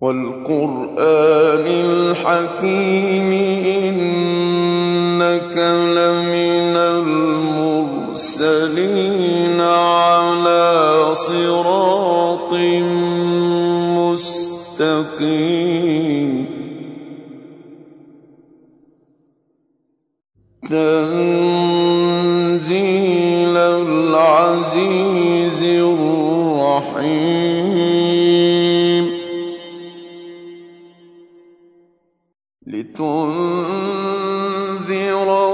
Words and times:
والقرآن 0.00 1.66
الحكيم 1.66 3.32
إنك 3.64 4.19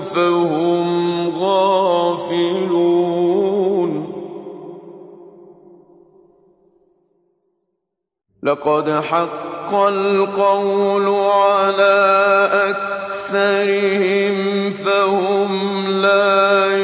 فهم 0.00 0.86
غافلون. 1.38 2.72
لقد 8.42 8.90
حق 8.90 9.74
القول 9.74 11.06
على 11.30 11.98
أكثرهم 12.70 14.36
فهم 14.70 15.50
لا 15.90 16.66
يؤمنون 16.66 16.81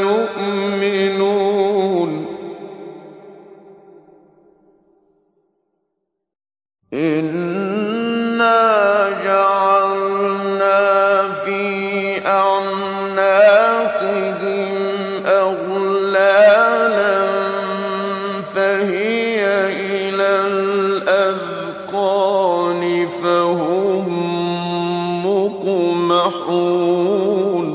مقمحون 26.48 27.68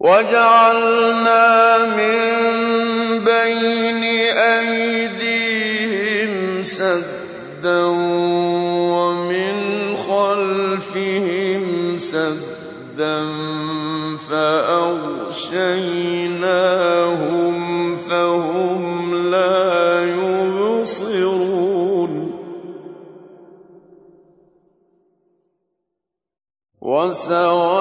وجعلنا 0.00 1.78
من 1.86 2.20
بين 3.24 4.02
أيديهم 4.36 6.32
سدا 6.64 7.84
ومن 8.94 9.56
خلفهم 9.96 11.98
سدا 11.98 13.26
فأغشيناهم 14.28 16.25
وسواء 27.16 27.75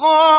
قَالُوا 0.00 0.29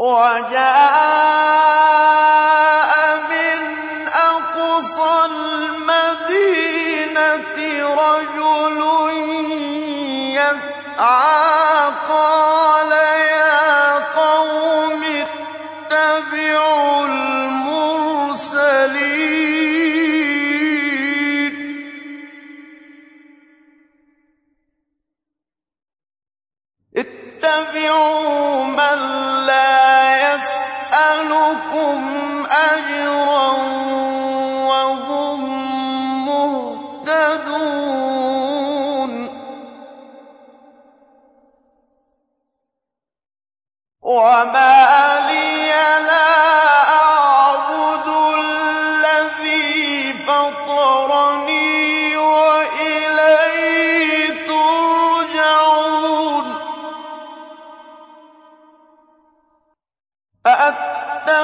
وَجَاءَ 0.00 1.29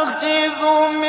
أَأَتَّخِذُ 0.07 0.89
مِن 0.89 1.06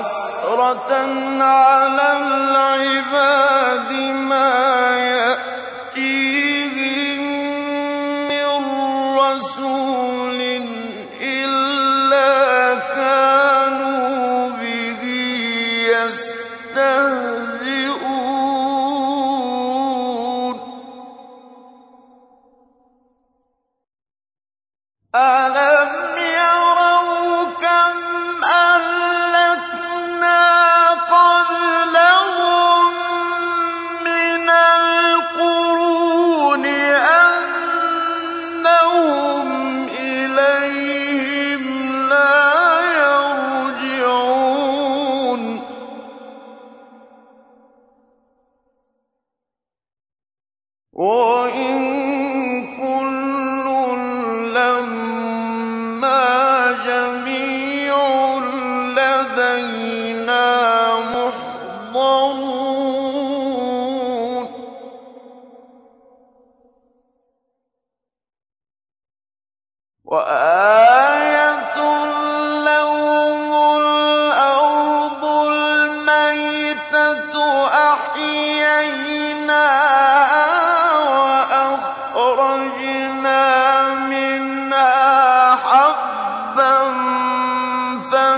حَسْرَةً 0.00 0.92
عَلَى 1.42 2.12
الْعِبَادِ. 2.18 3.39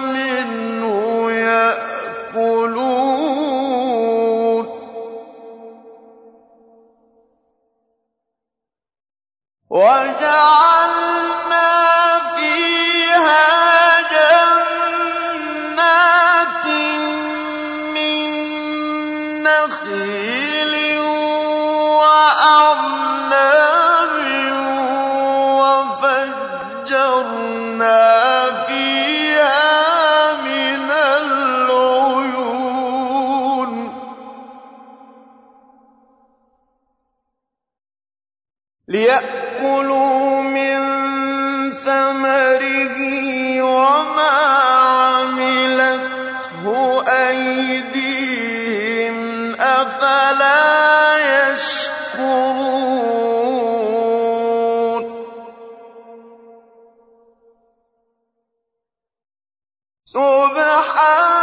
من 0.00 0.31
سبحان 60.12 61.41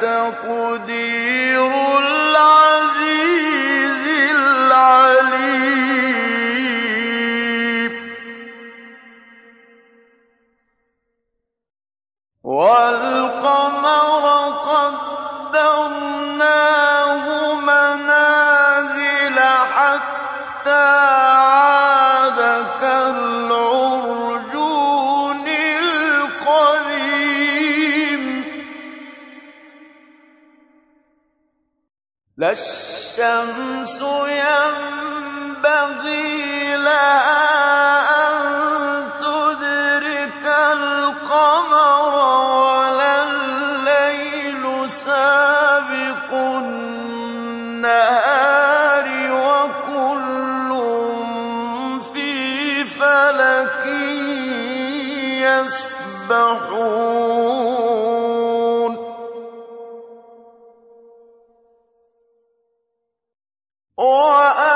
تقدير 0.00 1.31
يسبحون 56.32 57.12
وآية 63.98 64.71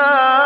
مَا 0.00 0.39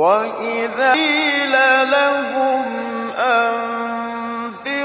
وإذا 0.00 0.92
قيل 0.92 1.52
لهم 1.90 2.64
أنفقوا 4.30 4.80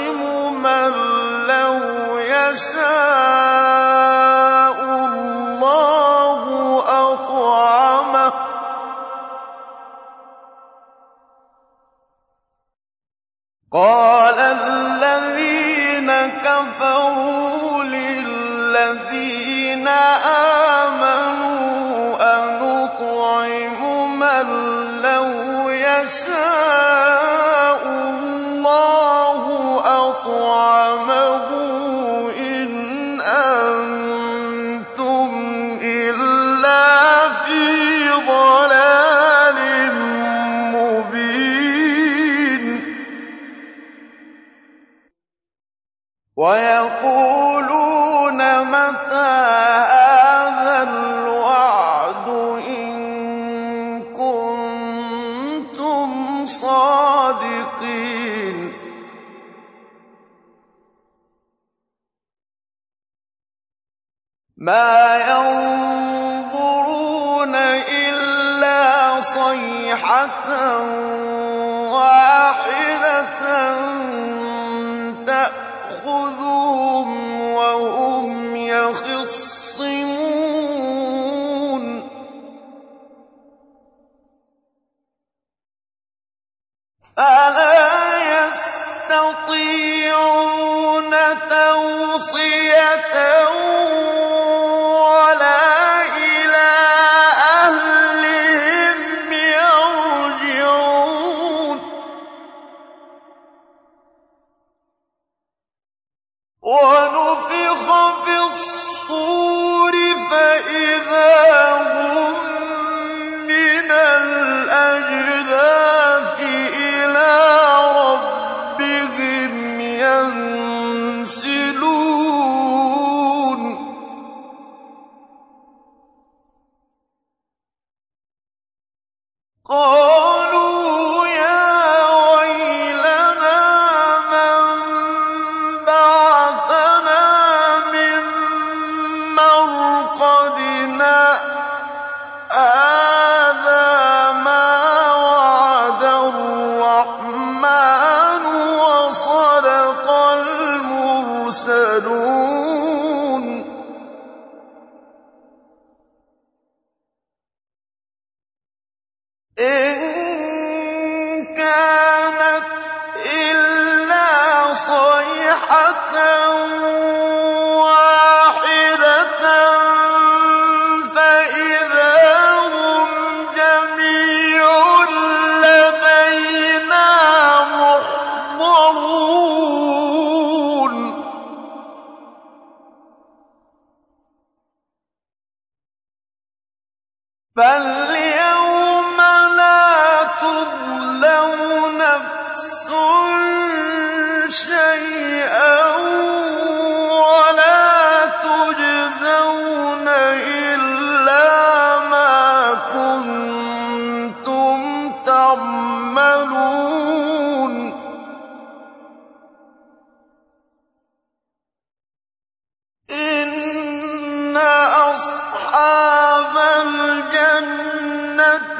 eh, 159.62 160.01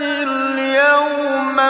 اليوم 0.03 1.61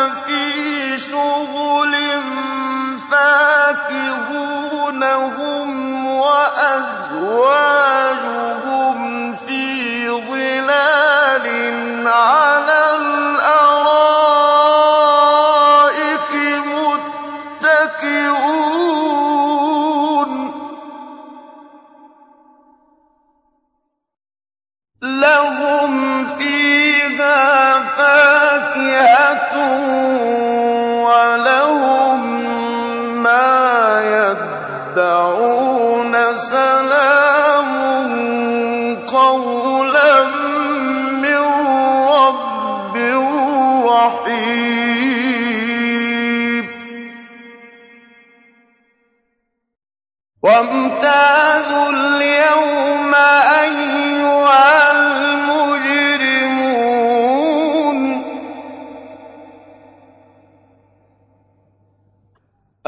هم 5.15 6.07
وأزواجهم 6.07 7.82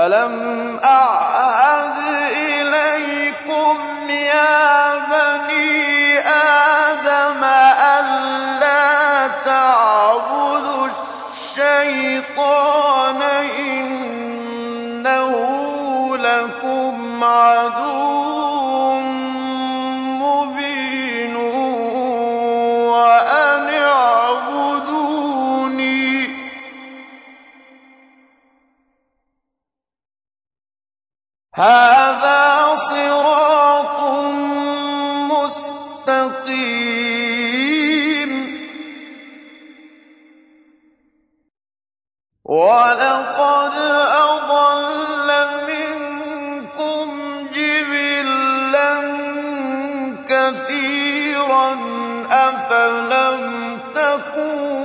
أَلَمْ 0.07 0.35
أَعْهَدْ 0.85 1.14
تَكُونُوا 54.24 54.83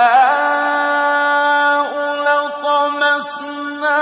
لَطَمَسْنَا 2.28 3.96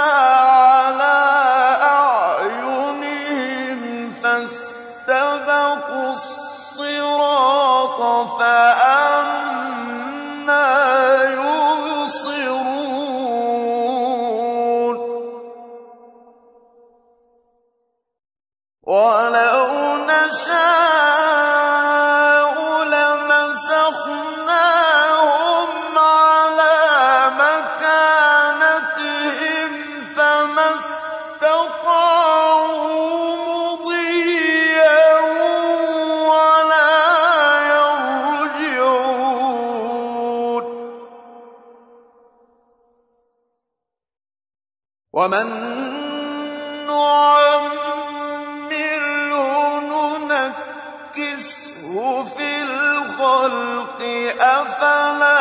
الْخَلْقِ 53.47 53.99
ۖ 54.01 54.43
أَفَلَا 54.43 55.34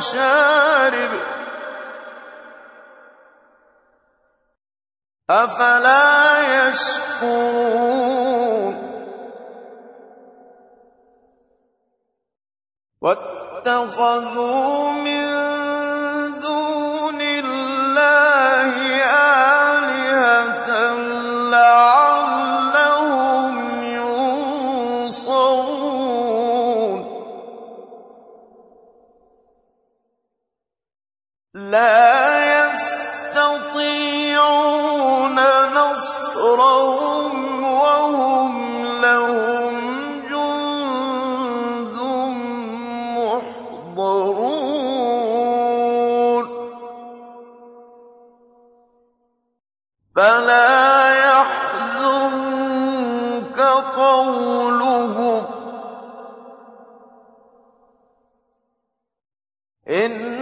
شارب 0.00 1.10
أفلا 5.30 6.68
يشكرون. 6.68 8.00
واتخذوا 13.00 14.90
من 14.90 15.49
إِنَّا 59.90 60.39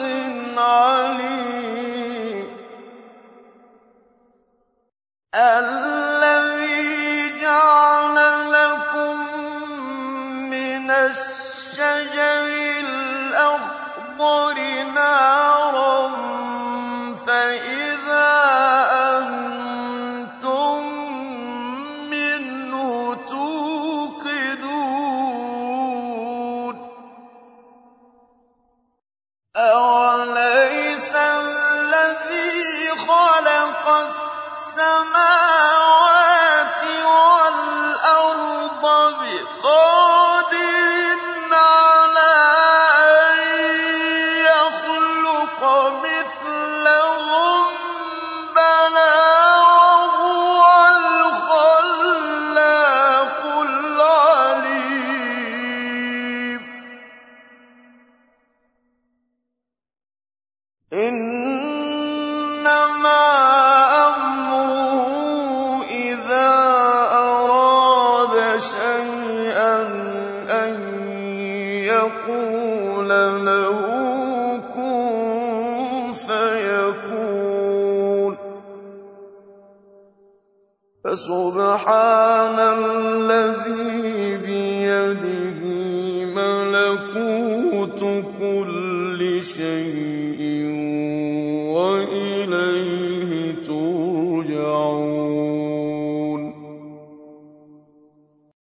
خَلْقٍ 0.00 0.29
Oh! 39.73 40.30